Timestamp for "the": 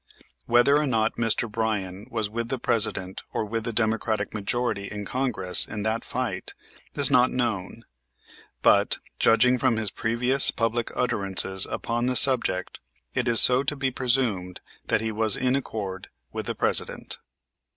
2.49-2.57, 3.65-3.71, 12.07-12.15, 16.47-16.55